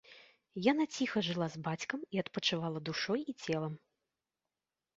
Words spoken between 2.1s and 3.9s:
і адпачывала душой і целам.